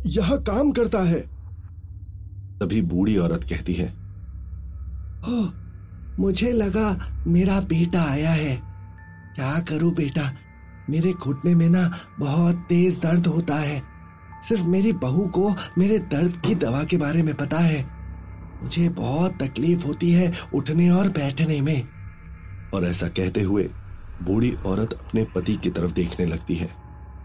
यहाँ 0.07 0.43
काम 0.43 0.71
करता 0.73 0.99
है। 0.99 1.21
तभी 2.61 2.81
बूढ़ी 2.83 3.17
औरत 3.17 3.45
कहती 3.45 3.75
है 3.75 3.89
ओ, 5.29 5.47
मुझे 6.19 6.53
लगा 6.53 6.89
मेरा 7.27 7.61
बेटा 7.61 8.03
आया 8.03 8.31
है। 8.31 8.57
क्या 9.35 9.59
करूँ 9.61 9.95
बेटा? 9.95 10.31
मेरे 10.91 11.13
घुटने 11.13 11.55
में 11.55 11.69
ना 11.71 11.91
बहुत 12.19 12.65
तेज 12.69 12.99
दर्द 13.03 13.27
होता 13.27 13.55
है। 13.55 13.83
सिर्फ़ 14.49 14.67
मेरी 14.67 14.93
बहू 14.93 15.27
को 15.29 15.51
मेरे 15.79 15.99
दर्द 16.13 16.41
की 16.47 16.55
दवा 16.55 16.85
के 16.85 16.97
बारे 16.97 17.23
में 17.23 17.35
पता 17.35 17.59
है। 17.59 17.85
मुझे 18.63 18.89
बहुत 18.89 19.39
तकलीफ़ 19.43 19.87
होती 19.87 20.11
है 20.11 20.33
उठने 20.55 20.91
और 20.91 21.09
बैठने 21.09 21.61
में। 21.61 21.89
और 22.75 22.85
ऐसा 22.85 23.09
कहते 23.09 23.43
हुए 23.43 23.71
बूढ़ी 24.23 24.51
औरत 24.67 24.93
अपने 24.93 25.25
पति 25.25 25.57
की 25.57 25.71
तरफ़ 25.71 25.93
देखने 25.93 26.27
लगती 26.27 26.55
है 26.55 26.71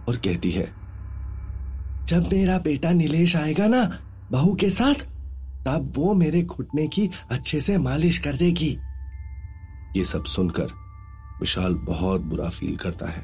और 0.07 0.17
कहती 0.17 0.51
है, 0.51 0.73
जब 2.07 2.29
मेरा 2.33 2.57
बेटा 2.57 2.91
नीलेश 2.91 3.35
आएगा 3.35 3.67
ना 3.67 3.99
बहू 4.31 4.53
के 4.55 4.69
साथ, 4.69 4.93
तब 5.65 5.93
वो 5.95 6.13
मेरे 6.13 6.41
घुटने 6.43 6.87
की 6.87 7.09
अच्छे 7.31 7.61
से 7.61 7.77
मालिश 7.77 8.17
कर 8.17 8.35
देगी। 8.35 8.77
ये 9.97 10.03
सब 10.03 10.25
सुनकर 10.25 10.67
विशाल 11.39 11.73
बहुत 11.73 12.21
बुरा 12.21 12.49
फील 12.49 12.75
करता 12.75 13.07
है। 13.07 13.23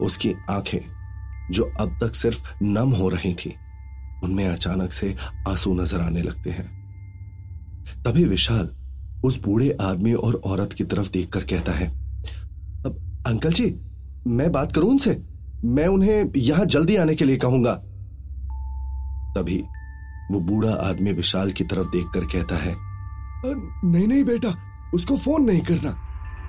उसकी 0.00 0.34
आँखें, 0.50 0.78
जो 1.50 1.72
अब 1.80 1.98
तक 2.00 2.14
सिर्फ़ 2.14 2.44
नम 2.62 2.90
हो 2.90 3.08
रही 3.08 3.34
थी, 3.34 3.54
उनमें 4.24 4.48
अचानक 4.48 4.92
से 4.92 5.16
आँसू 5.48 5.74
नज़र 5.74 6.00
आने 6.00 6.22
लगते 6.22 6.50
हैं। 6.50 6.66
तभी 8.04 8.24
विशाल 8.24 8.70
उस 9.24 9.40
बूढ़े 9.42 9.76
आदमी 9.80 10.12
और 10.12 10.34
औरत 10.34 10.72
की 10.72 10.84
तरफ़ 10.84 11.10
देखकर 11.10 11.44
कहता 11.44 11.72
है 11.72 12.03
अंकल 13.26 13.52
जी, 13.52 13.74
मैं 14.26 14.50
बात 14.52 14.72
करूँ 14.72 14.90
उनसे? 14.90 15.16
मैं 15.64 15.86
उन्हें 15.86 16.32
यहाँ 16.36 16.64
जल्दी 16.66 16.96
आने 16.96 17.14
के 17.14 17.24
लिए 17.24 17.36
कहूँगा। 17.36 17.72
तभी 19.36 19.62
वो 20.30 20.40
बूढ़ा 20.40 20.72
आदमी 20.82 21.12
विशाल 21.12 21.50
की 21.52 21.64
तरफ़ 21.64 21.86
देखकर 21.88 22.24
कहता 22.32 22.56
है 22.56 22.74
नहीं 23.46 24.06
नहीं 24.06 24.24
बेटा, 24.24 24.54
उसको 24.94 25.16
फ़ोन 25.16 25.44
नहीं 25.44 25.60
करना। 25.60 25.90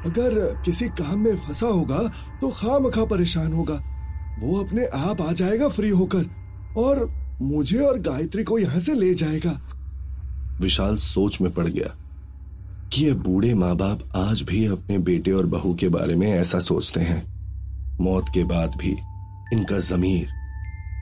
अगर 0.06 0.62
किसी 0.66 0.88
काम 1.00 1.20
में 1.20 1.36
फंसा 1.38 1.68
होगा 1.68 2.00
तो 2.42 2.50
खाम 2.52 2.90
खा 2.90 3.06
परेशान 3.06 3.54
होगा। 3.54 3.82
वो 4.40 4.60
अपने 4.64 4.86
आप 4.86 5.22
आ 5.22 5.32
जाएगा 5.32 5.68
फ्री 5.70 5.90
होकर, 5.90 6.26
और 6.78 7.10
मुझे 7.42 7.80
और 7.80 8.00
गायत्री 8.00 8.44
को 8.44 8.58
यहाँ 8.60 8.80
से 8.80 8.94
ले 8.94 9.14
जाएगा। 9.14 9.60
विशाल 10.62 10.96
सोच 10.98 11.42
में 11.42 11.52
पड़ 11.52 11.68
गया। 11.68 11.94
कि 12.96 13.04
ये 13.06 13.14
बूढ़े 13.14 13.54
माँ 13.54 13.76
बाप 13.76 14.00
आज 14.16 14.42
भी 14.42 14.66
अपने 14.66 14.98
बेटे 14.98 15.32
और 15.32 15.46
बहू 15.46 15.74
के 15.76 15.88
बारे 15.90 16.16
में 16.16 16.28
ऐसा 16.28 16.60
सोचते 16.60 17.00
हैं। 17.00 17.98
मौत 18.00 18.26
के 18.34 18.44
बाद 18.44 18.76
भी 18.78 18.92
इनका 19.54 19.80
जमीर 19.80 20.30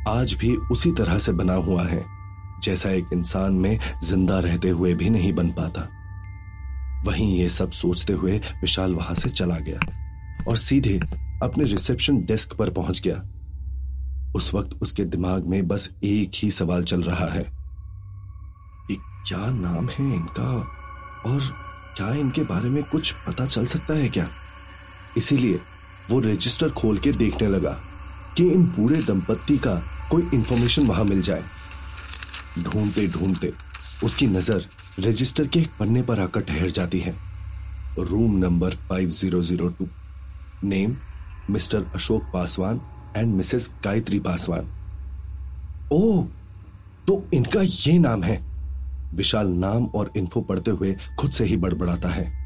आज 0.09 0.33
भी 0.33 0.55
उसी 0.71 0.91
तरह 0.91 1.17
से 1.17 1.31
बना 1.31 1.53
हुआ 1.53 1.83
है, 1.83 2.03
जैसा 2.63 2.89
एक 2.89 3.09
इंसान 3.13 3.53
में 3.53 3.79
ज़िंदा 4.03 4.39
रहते 4.39 4.69
हुए 4.69 4.93
भी 4.93 5.09
नहीं 5.09 5.33
बन 5.33 5.49
पाता। 5.49 5.81
वहीं 7.05 7.27
ये 7.35 7.49
सब 7.49 7.71
सोचते 7.71 8.13
हुए 8.13 8.37
विशाल 8.61 8.95
वहाँ 8.95 9.15
से 9.15 9.29
चला 9.29 9.57
गया 9.59 9.79
और 10.47 10.57
सीधे 10.57 10.99
अपने 11.43 11.63
रिसेप्शन 11.63 12.17
डेस्क 12.21 12.55
पर 12.55 12.69
पहुँच 12.69 13.01
गया। 13.07 13.21
उस 14.35 14.53
वक्त 14.53 14.77
उसके 14.81 15.05
दिमाग 15.05 15.45
में 15.45 15.67
बस 15.67 15.89
एक 16.03 16.31
ही 16.35 16.49
सवाल 16.51 16.83
चल 16.83 17.03
रहा 17.03 17.27
है 17.33 17.45
क्या 18.89 19.45
नाम 19.51 19.89
है 19.89 20.05
इनका? 20.05 20.49
और 21.25 21.41
क्या 21.97 22.13
इनके 22.15 22.43
बारे 22.43 22.69
में 22.69 22.83
कुछ 22.83 23.11
पता 23.27 23.45
चल 23.45 23.65
सकता 23.65 23.93
है 23.93 24.09
क्या? 24.09 24.29
इसीलिए 25.17 25.59
वो 26.09 26.19
रजिस्टर 26.19 26.69
खोल 26.71 26.97
के 26.97 27.11
देखने 27.11 27.47
लगा 27.47 27.71
कि 28.37 28.47
इन 28.51 28.65
पूरे 28.67 29.01
दंपत्ति 29.03 29.57
का 29.57 29.75
कोई 30.11 30.29
इंफॉर्मेशन 30.33 30.87
वहाँ 30.87 31.03
मिल 31.05 31.21
जाए। 31.21 31.43
ढूंढते 32.59 33.07
ढूंढते 33.07 33.51
उसकी 34.03 34.27
नज़र 34.27 34.65
रजिस्टर 34.99 35.47
के 35.47 35.59
एक 35.59 35.71
पन्ने 35.79 36.01
पर 36.01 36.19
आकर 36.19 36.41
ठहर 36.41 36.69
जाती 36.69 36.99
है। 36.99 37.15
Room 37.99 38.37
number 38.37 38.75
5002 38.91 39.87
name 40.63 40.95
mister 41.49 41.85
Ashok 41.95 42.23
Paswan 42.33 42.81
and 43.17 43.33
mrs 43.35 43.69
Gayatri 43.83 44.19
Paswan 44.19 44.69
ओ 45.93 46.23
तो 47.07 47.23
इनका 47.33 47.61
ये 47.61 47.97
नाम 47.99 48.23
है। 48.23 48.41
विशाल 49.13 49.47
नाम 49.47 49.85
और 49.85 50.11
इन्फो 50.17 50.41
पढ़ते 50.41 50.71
हुए 50.71 50.95
खुद 51.19 51.31
से 51.31 51.43
ही 51.43 51.57
बड़बड़ाता 51.57 52.09
है। 52.09 52.43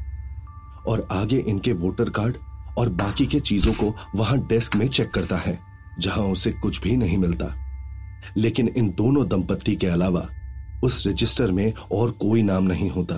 और 0.88 1.08
आगे 1.12 1.38
इनके 1.38 1.72
वोटर 1.72 2.10
कार्ड 2.10 2.36
और 2.78 2.88
बाकी 2.88 3.26
के 3.26 3.40
चीज़ों 3.40 3.72
को 3.72 3.94
वहाँ 4.16 4.46
डेस्क 4.46 4.76
में 4.76 4.88
चेक 4.88 5.10
करता 5.10 5.36
है, 5.36 5.58
जहाँ 6.00 6.24
उसे 6.24 6.52
कुछ 6.52 6.80
भी 6.80 6.96
नहीं 6.96 7.18
मिलता। 7.18 7.54
लेकिन 8.36 8.68
इन 8.68 8.88
दोनों 8.88 9.28
दंपत्ति 9.28 9.76
के 9.76 9.86
अलावा 9.86 10.28
उस 10.84 11.06
रजिस्टर 11.06 11.50
में 11.50 11.72
और 11.92 12.10
कोई 12.10 12.42
नाम 12.42 12.64
नहीं 12.64 12.90
होता, 12.90 13.14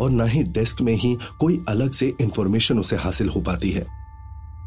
और 0.00 0.10
ना 0.10 0.24
ही 0.24 0.42
डेस्क 0.42 0.80
में 0.80 0.94
ही 0.94 1.18
कोई 1.40 1.64
अलग 1.68 1.90
से 1.90 2.14
इंफॉर्मेशन 2.20 2.78
उसे 2.78 2.96
हासिल 2.96 3.28
हो 3.28 3.40
पाती 3.40 3.70
है। 3.70 3.86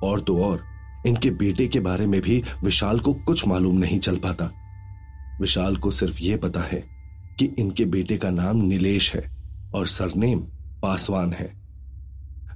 और 0.03 0.20
तो 0.20 0.44
और, 0.44 0.63
इनके 1.08 1.30
बेटे 1.30 1.68
के 1.68 1.80
बारे 1.80 2.08
में 2.08 2.22
भी 2.22 2.44
विशाल 2.63 3.00
को 3.00 3.13
कुछ 3.13 3.48
मालूम 3.48 3.77
नहीं 3.77 4.00
चल 4.00 4.15
पाता। 4.15 4.51
विशाल 5.42 5.77
को 5.77 5.92
सिर्फ़ 5.92 6.20
यह 6.20 6.38
पता 6.38 6.60
है 6.60 6.93
कि 7.40 7.46
इनके 7.46 7.86
बेटे 7.86 8.18
का 8.18 8.30
नाम 8.30 8.58
नीलेश 8.58 9.13
है 9.16 9.32
और 9.75 9.88
सरनेम 9.88 10.40
पासवान 10.82 11.34
है। 11.34 11.52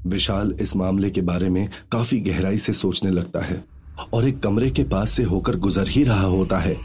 विशाल 0.07 0.55
इस 0.62 0.75
मामले 0.75 1.10
के 1.10 1.22
बारे 1.22 1.50
में 1.50 1.69
काफ़ी 1.91 2.19
गहराई 2.19 2.57
से 2.57 2.74
सोचने 2.74 3.12
लगता 3.12 3.39
है 3.39 3.63
और 4.13 4.27
एक 4.27 4.39
कमरे 4.39 4.69
के 4.69 4.84
पास 4.84 5.10
से 5.10 5.24
होकर 5.24 5.55
गुजर 5.55 5.88
ही 5.88 6.03
रहा 6.03 6.25
होता 6.25 6.60
है 6.60 6.75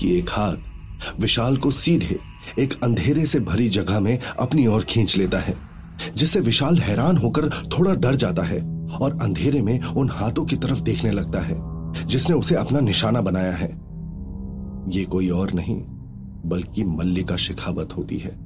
कि 0.00 0.18
एक 0.18 0.30
हाथ 0.30 1.20
विशाल 1.20 1.56
को 1.56 1.70
सीधे 1.70 2.18
एक 2.58 2.72
अंधेरे 2.82 3.26
से 3.26 3.40
भरी 3.40 3.68
जगह 3.68 4.00
में 4.00 4.18
अपनी 4.18 4.66
ओर 4.66 4.84
खींच 4.84 5.16
लेता 5.16 5.38
है, 5.38 5.54
जिससे 6.16 6.40
विशाल 6.40 6.78
हैरान 6.78 7.16
होकर 7.16 7.48
थोड़ा 7.48 7.94
डर 7.94 8.14
जाता 8.14 8.42
है 8.42 8.60
और 8.88 9.18
अंधेरे 9.22 9.62
में 9.62 9.82
उन 9.82 10.10
हाथों 10.10 10.44
की 10.44 10.56
तरफ़ 10.56 10.80
देखने 10.80 11.10
लगता 11.10 11.40
है, 11.40 11.56
जिसने 12.06 12.36
उसे 12.36 12.54
अपना 12.54 12.80
निशाना 12.80 13.20
बनाया 13.20 13.52
है। 13.52 13.68
ये 14.88 15.04
कोई 15.04 15.28
और 15.28 15.52
नहीं। 15.52 15.80
बल्कि 16.46 16.84
मल्लिका 16.84 17.36
शिखावत 17.36 17.96
होती 17.96 18.18
है, 18.18 18.36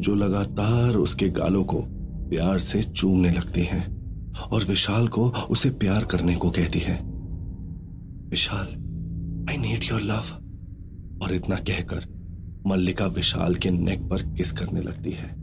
जो 0.00 0.14
लगातार 0.14 0.96
उसके 0.96 1.28
गालों 1.28 1.64
को 1.64 1.82
प्यार 2.28 2.58
से 2.58 2.82
चूमने 2.82 3.30
लगती 3.30 3.62
है 3.62 3.80
और 4.52 4.64
विशाल 4.64 5.08
को 5.08 5.28
उसे 5.50 5.70
प्यार 5.70 6.04
करने 6.04 6.36
को 6.36 6.50
कहती 6.50 6.78
है। 6.78 6.94
Vishal 8.28 8.66
I 9.50 9.56
need 9.56 9.84
your 9.84 10.00
love 10.00 10.24
और 11.22 11.32
इतना 11.32 11.56
कहकर 11.56 12.06
मल्लिका 12.66 13.06
विशाल 13.06 13.54
के 13.54 13.70
नेक 13.70 14.02
पर 14.02 14.22
किस 14.22 14.52
करने 14.52 14.80
लगती 14.80 15.10
है। 15.10 15.34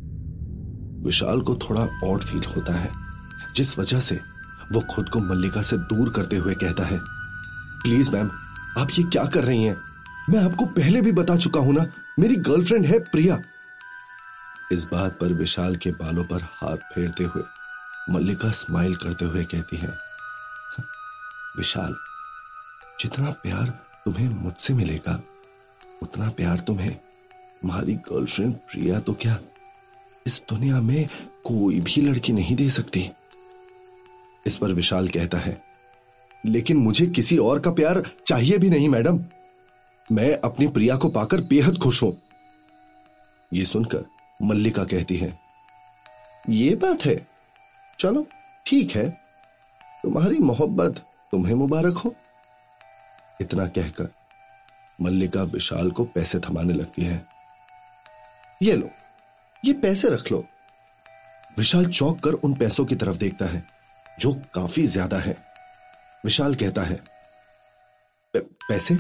विशाल 1.03 1.41
को 1.41 1.55
थोड़ा 1.55 1.87
ऑड 2.03 2.21
फील 2.21 2.43
होता 2.47 2.73
है, 2.73 2.89
जिस 3.55 3.77
वजह 3.79 3.99
से 3.99 4.15
वो 4.73 4.81
खुद 4.95 5.09
को 5.09 5.19
मल्लिका 5.19 5.61
से 5.61 5.77
दूर 5.77 6.09
करते 6.09 6.37
हुए 6.37 6.53
कहता 6.53 6.85
है 6.85 6.99
प्लीज़ 7.83 8.11
मैम 8.11 8.29
आप 8.77 8.87
ये 8.99 9.03
क्या 9.03 9.25
कर 9.25 9.43
रही 9.43 9.63
हैं? 9.63 9.75
मैं 10.29 10.39
आपको 10.39 10.65
पहले 10.67 10.99
भी 11.01 11.11
बता 11.11 11.35
चुका 11.37 11.59
हूँ 11.59 11.73
ना, 11.73 11.85
मेरी 12.19 12.35
गर्लफ्रेंड 12.37 12.85
है 12.85 12.97
प्रिया। 13.01 13.39
इस 14.71 14.83
बात 14.83 15.17
पर 15.19 15.33
विशाल 15.33 15.75
के 15.75 15.91
बालों 15.91 16.23
पर 16.23 16.41
हाथ 16.53 16.77
फेरते 16.93 17.23
हुए, 17.23 17.43
मल्लिका 18.09 18.51
स्माइल 18.51 18.95
करते 18.95 19.25
हुए 19.25 19.43
कहती 19.45 19.77
है, 19.77 19.89
विशाल, 21.57 21.95
जितना 22.99 23.31
प्यार 23.43 23.69
तुम्हें 24.05 24.27
मुझसे 24.33 24.73
मिलेगा, 24.73 25.19
उतना 26.03 26.29
प्यार 26.29 26.59
तुम्हें 26.59 26.93
तुम्हारी 27.61 27.93
गर्लफ्रेंड 28.05 28.53
प्रिया 28.71 28.99
तो 28.99 29.13
क्या 29.13 29.39
इस 30.25 30.39
दुनिया 30.49 30.81
में 30.81 31.07
कोई 31.43 31.79
भी 31.81 32.01
लड़की 32.01 32.33
नहीं 32.33 32.55
दे 32.55 32.69
सकती? 32.69 33.09
इस 34.45 34.57
पर 34.57 34.73
विशाल 34.73 35.07
कहता 35.09 35.37
है, 35.37 35.57
लेकिन 36.45 36.77
मुझे 36.77 37.07
किसी 37.07 37.37
और 37.39 37.59
का 37.59 37.71
प्यार 37.73 38.03
चाहिए 38.27 38.57
भी 38.57 38.69
नहीं, 38.69 38.89
मैडम। 38.89 39.23
मैं 40.09 40.31
अपनी 40.39 40.67
प्रिया 40.67 40.95
को 40.95 41.09
पाकर 41.09 41.41
बेहद 41.43 41.77
खुश 41.77 42.01
हूँ। 42.03 42.17
ये 43.51 43.65
सुनकर 43.65 44.05
मल्लिका 44.41 44.83
कहती 44.83 45.17
है, 45.17 45.31
ये 46.49 46.75
बात 46.75 47.05
है। 47.05 47.15
चलो, 47.99 48.25
ठीक 48.65 48.91
है। 48.91 49.09
तुम्हारी 50.03 50.39
मोहब्बत 50.39 51.03
तुम्हें 51.33 51.55
मुबारक 51.55 51.97
हो। 51.97 52.13
इतना 53.41 53.67
कहकर 53.67 54.09
मल्लिका 54.99 55.43
विशाल 55.45 55.91
को 55.91 56.05
पैसे 56.05 56.39
थमाने 56.39 56.73
लगती 56.73 57.03
है। 57.03 57.25
ये 58.61 58.75
लो, 58.75 58.89
ये 59.63 59.73
पैसे 59.75 60.09
रख 60.09 60.31
लो। 60.31 60.43
विशाल 61.57 61.85
चौंक 61.87 62.19
कर 62.19 62.33
उन 62.33 62.53
पैसों 62.55 62.85
की 62.85 62.95
तरफ़ 62.95 63.17
देखता 63.17 63.45
है, 63.45 63.63
जो 64.19 64.33
काफ़ी 64.53 64.87
ज़्यादा 64.87 65.19
है। 65.19 65.37
विशाल 66.25 66.55
कहता 66.55 66.83
है 66.83 67.01
पैसे? 68.33 68.97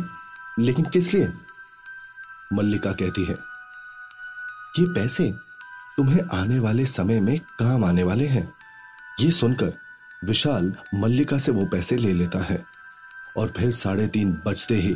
लेकिन 0.59 0.85
किस 0.85 1.13
लिए? 1.13 1.27
मल्लिका 2.53 2.91
कहती 2.91 3.25
है, 3.25 3.35
ये 4.79 4.85
पैसे 4.93 5.31
तुम्हें 5.97 6.21
आने 6.33 6.59
वाले 6.59 6.85
समय 6.85 7.19
में 7.19 7.37
काम 7.59 7.85
आने 7.85 8.03
वाले 8.03 8.27
हैं। 8.27 8.47
ये 9.19 9.29
सुनकर 9.31 9.71
विशाल 10.25 10.73
मल्लिका 10.95 11.37
से 11.37 11.51
वो 11.51 11.65
पैसे 11.65 11.97
ले 11.97 12.13
लेता 12.13 12.43
है 12.43 12.63
और 13.37 13.53
फिर 13.57 13.71
साढ़े 13.71 14.07
तीन 14.07 14.31
बजते 14.45 14.75
ही 14.75 14.95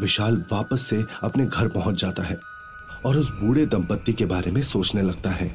विशाल 0.00 0.36
वापस 0.52 0.86
से 0.86 1.04
अपने 1.22 1.46
घर 1.46 1.68
पहुँच 1.68 2.00
जाता 2.00 2.22
है 2.22 2.38
और 3.06 3.16
उस 3.16 3.30
बूढ़े 3.30 3.66
दंपत्ति 3.66 4.12
के 4.12 4.26
बारे 4.26 4.50
में 4.50 4.62
सोचने 4.62 5.02
लगता 5.02 5.30
है। 5.30 5.48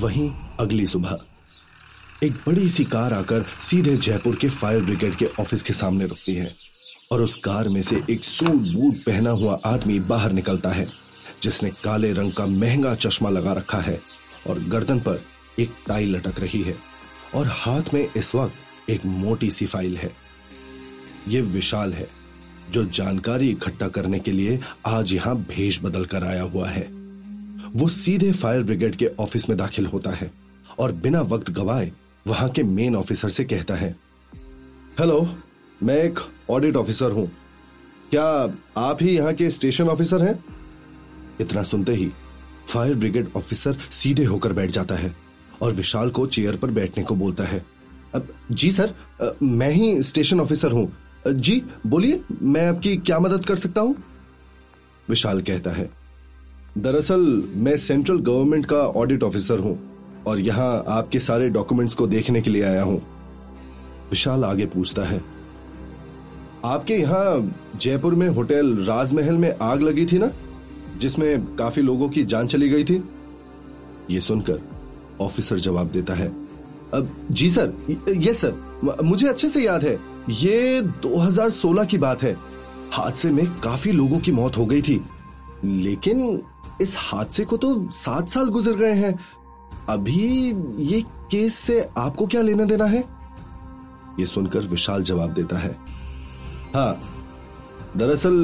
वहीं 0.00 0.30
अगली 0.60 0.86
सुबह 0.86 1.18
एक 2.22 2.32
बड़ी 2.46 2.68
सी 2.68 2.84
कार 2.84 3.12
आकर 3.12 3.42
सीधे 3.70 3.96
जयपुर 3.96 4.36
के 4.36 4.48
फायर 4.50 4.82
ब्रिगेड 4.82 5.16
के 5.16 5.30
ऑफ़िस 5.40 5.62
के 5.62 5.72
सामने 5.72 6.06
रुकती 6.06 6.34
है। 6.34 6.54
और 7.10 7.22
उस 7.22 7.36
कार 7.36 7.68
में 7.68 7.80
से 7.82 8.00
एक 8.10 8.24
सूट 8.24 8.72
बूट 8.72 9.02
पहना 9.04 9.30
हुआ 9.30 9.58
आदमी 9.64 9.98
बाहर 10.00 10.32
निकलता 10.32 10.70
है, 10.70 10.86
जिसने 11.42 11.70
काले 11.84 12.12
रंग 12.12 12.32
का 12.32 12.46
महँगा 12.46 12.94
चश्मा 12.94 13.30
लगा 13.30 13.52
रखा 13.52 13.78
है 13.80 14.00
और 14.48 14.58
गर्दन 14.68 15.00
पर 15.00 15.20
एक 15.58 15.74
टाई 15.88 16.06
लटक 16.06 16.40
रही 16.40 16.62
है 16.62 16.76
और 17.34 17.46
हाथ 17.48 17.92
में 17.94 18.08
इस 18.16 18.34
वक्त 18.34 18.90
एक 18.90 19.04
मोटी 19.06 19.50
सी 19.50 19.66
फ़ाइल 19.66 19.96
है। 19.96 20.10
ये 21.28 21.40
विशाल 21.40 21.92
है, 21.92 22.08
जो 22.70 22.84
जानकारी 22.86 23.50
इकट्ठा 23.50 23.88
करने 23.88 24.18
के 24.18 24.32
लिए 24.32 24.58
आज 24.86 25.12
यहाँ 25.12 25.36
भेष 25.48 25.80
बदल 25.82 26.04
कर 26.04 26.24
आया 26.24 26.42
हुआ 26.42 26.68
है। 26.68 26.82
वो 27.74 27.88
सीधे 27.88 28.32
फायर 28.32 28.62
ब्रिगेड 28.62 28.96
के 28.96 29.06
ऑफ़िस 29.20 29.48
में 29.48 29.56
दाखिल 29.58 29.86
होता 29.86 30.10
है 30.10 30.30
और 30.78 30.92
बिना 30.94 31.20
वक्त 31.22 31.50
गवाए 31.50 31.90
वहाँ 32.26 32.48
के 32.48 32.62
मेन 32.62 32.96
ऑफिसर 32.96 33.28
से 33.28 33.44
कहता 33.44 33.74
है, 33.74 33.94
हेलो, 34.98 35.28
मैं 35.80 35.96
एक 35.96 36.18
ऑडिट 36.52 36.76
ऑफिसर 36.76 37.12
हूँ। 37.12 37.30
क्या 38.10 38.24
आप 38.78 38.98
ही 39.02 39.16
यहाँ 39.16 39.32
के 39.34 39.50
स्टेशन 39.50 39.88
ऑफिसर 39.88 40.22
हैं? 40.22 40.44
इतना 41.40 41.62
सुनते 41.62 41.92
ही 41.92 42.10
फायर 42.68 42.94
ब्रिगेड 42.94 43.28
ऑफिसर 43.36 43.76
सीधे 43.92 44.24
होकर 44.24 44.52
बैठ 44.52 44.70
जाता 44.70 44.94
है 44.94 45.14
और 45.62 45.72
विशाल 45.72 46.10
को 46.10 46.26
चेयर 46.26 46.56
पर 46.56 46.70
बैठने 46.70 47.04
को 47.04 47.14
बोलता 47.14 47.44
है। 47.44 47.64
अब, 48.14 48.28
जी 48.50 48.70
सर 48.72 48.94
मैं 49.42 49.70
ही 49.70 50.02
स्टेशन 50.02 50.40
ऑफिसर 50.40 50.72
हूँ। 50.72 50.92
जी, 51.28 51.62
बोलिए, 51.86 52.20
मैं 52.42 52.66
आपकी 52.68 52.96
क्या 52.96 53.18
मदद 53.18 53.44
कर 53.44 53.56
सकता 53.56 53.80
हूँ? 53.80 53.96
विशाल 55.08 55.40
कहता 55.40 55.70
है, 55.70 55.90
दरअसल, 56.78 57.20
मैं 57.54 57.76
सेंट्रल 57.78 58.18
गवर्नमेंट 58.18 58.66
का 58.66 58.76
ऑडिट 58.76 59.22
ऑफिसर 59.22 59.58
हूँ 59.58 59.78
और 60.26 60.40
यहाँ 60.40 60.84
आपके 60.88 61.20
सारे 61.20 61.48
डॉक्यूमेंट्स 61.50 61.94
को 61.94 62.06
देखने 62.06 62.40
के 62.42 62.50
लिए 62.50 62.62
आया 62.62 62.82
हूँ। 62.82 63.00
विशाल 64.10 64.44
आगे 64.44 64.66
पूछता 64.66 65.04
है 65.04 65.20
आपके 66.64 66.94
यहाँ 66.94 67.54
जयपुर 67.76 68.14
में 68.14 68.28
होटल 68.28 68.76
राजमहल 68.84 69.34
में 69.34 69.54
आग 69.62 69.82
लगी 69.82 70.06
थी 70.06 70.18
ना? 70.18 70.30
जिसमें 70.98 71.56
काफ़ी 71.56 71.82
लोगों 71.82 72.08
की 72.08 72.24
जान 72.24 72.46
चली 72.46 72.68
गई 72.68 72.84
थी? 72.84 73.02
ये 74.10 74.20
सुनकर 74.20 74.60
ऑफिसर 75.20 75.58
जवाब 75.58 75.90
देता 75.90 76.14
है, 76.14 76.28
अब, 76.94 77.10
जी 77.30 77.50
सर 77.50 77.72
यस 78.08 78.40
सर 78.40 79.00
मुझे 79.04 79.28
अच्छे 79.28 79.48
से 79.48 79.64
याद 79.64 79.84
है, 79.84 79.98
ये 80.30 80.82
2016 81.02 81.84
की 81.84 81.98
बात 81.98 82.22
है। 82.22 82.36
हादसे 82.92 83.30
में 83.30 83.46
काफ़ी 83.60 83.92
लोगों 83.92 84.18
की 84.18 84.32
मौत 84.32 84.56
हो 84.58 84.66
गई 84.66 84.82
थी, 84.82 85.00
लेकिन 85.64 86.42
इस 86.80 86.94
हादसे 86.98 87.44
को 87.44 87.56
तो 87.56 87.74
सात 87.90 88.28
साल 88.28 88.48
गुजर 88.48 88.74
गए 88.74 88.92
हैं। 88.92 89.18
अभी 89.88 90.54
ये 90.84 91.00
केस 91.30 91.54
से 91.54 91.80
आपको 91.98 92.26
क्या 92.26 92.42
लेना 92.42 92.64
देना 92.64 92.84
है? 92.84 93.04
ये 94.20 94.26
सुनकर 94.26 94.60
विशाल 94.60 95.02
जवाब 95.02 95.32
देता 95.32 95.58
है 95.58 95.76
हाँ 96.74 97.00
दरअसल 97.96 98.36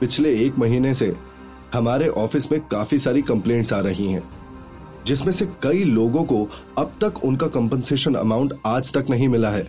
पिछले 0.00 0.34
एक 0.44 0.58
महीने 0.58 0.94
से 0.94 1.14
हमारे 1.74 2.08
ऑफ़िस 2.08 2.50
में 2.52 2.60
काफ़ी 2.68 2.98
सारी 2.98 3.20
कंप्लेंट्स 3.22 3.72
आ 3.72 3.78
रही 3.80 4.06
हैं, 4.12 4.22
जिसमें 5.06 5.32
से 5.32 5.46
कई 5.62 5.84
लोगों 5.84 6.24
को 6.24 6.42
अब 6.78 6.94
तक 7.00 7.24
उनका 7.24 7.46
कंपनसेशन 7.48 8.14
अमाउंट 8.14 8.54
आज 8.66 8.92
तक 8.92 9.10
नहीं 9.10 9.28
मिला 9.28 9.50
है। 9.50 9.66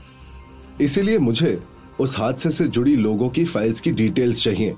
इसीलिए 0.81 1.17
मुझे 1.19 1.59
उस 1.99 2.17
हादसे 2.17 2.51
से 2.51 2.67
जुड़ी 2.67 2.95
लोगों 2.95 3.29
की 3.29 3.43
फाइल्स 3.45 3.81
की 3.81 3.91
डिटेल्स 3.91 4.43
चाहिए 4.43 4.75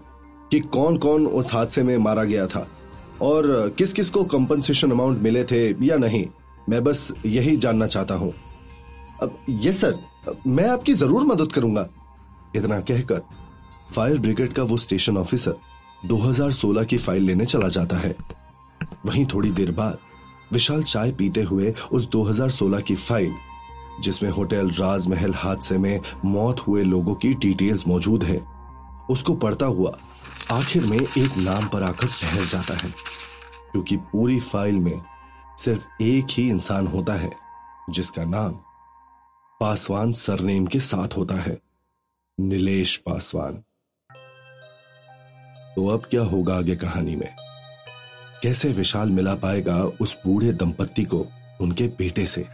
कि 0.51 0.59
कौन 0.59 0.97
कौन 0.97 1.27
उस 1.27 1.53
हादसे 1.53 1.83
में 1.83 1.97
मारा 1.97 2.23
गया 2.23 2.47
था 2.47 2.67
और 3.21 3.47
किस 3.77 3.93
किस 3.93 4.09
को 4.09 4.23
कंपनसेशन 4.25 4.91
अमाउंट 4.91 5.21
मिले 5.21 5.43
थे 5.43 5.63
या 5.85 5.97
नहीं, 5.97 6.25
मैं 6.69 6.83
बस 6.83 7.11
यही 7.25 7.55
जानना 7.57 7.87
चाहता 7.87 8.15
हूँ। 8.15 8.33
अब 9.21 9.37
यस 9.49 9.79
सर 9.81 9.97
मैं 10.47 10.67
आपकी 10.69 10.93
ज़रूर 10.95 11.25
मदद 11.25 11.51
करूँगा। 11.51 11.87
इतना 12.55 12.79
कहकर 12.81 13.21
फायर 13.95 14.19
ब्रिगेड 14.19 14.53
का 14.53 14.63
वो 14.63 14.77
स्टेशन 14.77 15.17
ऑफिसर 15.17 15.55
2016 16.05 16.85
की 16.85 16.97
फ़ाइल 16.97 17.23
लेने 17.23 17.45
चला 17.45 17.67
जाता 17.67 17.97
है। 17.97 18.15
वहीं 19.05 19.25
थोड़ी 19.25 19.49
देर 19.49 19.71
बाद 19.71 19.97
विशाल 20.53 20.83
चाय 20.83 21.11
पीते 21.11 21.41
हुए 21.43 21.73
उस 21.91 22.07
2016 22.09 22.81
की 22.81 22.95
फ़ाइल, 22.95 23.33
जिसमें 24.01 24.29
होटल, 24.29 24.69
राजमहल 24.69 25.33
हादसे 25.33 25.77
में 25.77 25.99
मौत 26.25 26.59
हुए 26.59 26.83
लोगों 26.83 27.15
की 27.15 27.33
डिटेल्स 27.33 27.87
मौजूद 27.87 28.23
है, 28.23 28.37
उसको 29.09 29.35
पढ़ता 29.35 29.65
हुआ 29.65 29.97
आखिर 30.51 30.85
में 30.85 30.97
एक 30.97 31.37
नाम 31.37 31.67
पर 31.67 31.83
आकर 31.83 32.07
ठहर 32.07 32.45
जाता 32.45 32.73
है, 32.73 32.89
क्योंकि 33.71 33.97
पूरी 33.97 34.39
फ़ाइल 34.39 34.75
में 34.75 35.01
सिर्फ़ 35.63 36.03
एक 36.03 36.27
ही 36.31 36.49
इंसान 36.49 36.87
होता 36.87 37.13
है, 37.13 37.31
जिसका 37.89 38.25
नाम 38.25 38.51
पासवान 39.61 40.11
सरनेम 40.13 40.65
के 40.67 40.79
साथ 40.79 41.17
होता 41.17 41.35
है। 41.35 41.57
नीलेश 42.41 42.97
पासवान। 42.97 43.53
तो 45.75 45.87
अब 45.87 46.05
क्या 46.05 46.21
होगा 46.21 46.57
आगे 46.57 46.75
कहानी 46.75 47.15
में? 47.15 47.35
कैसे 48.43 48.69
विशाल 48.69 49.09
मिला 49.09 49.35
पाएगा 49.35 49.83
उस 49.83 50.17
बूढ़े 50.25 50.53
दंपत्ति 50.53 51.03
को 51.03 51.27
उनके 51.61 51.87
बेटे 51.87 52.27
से? 52.27 52.45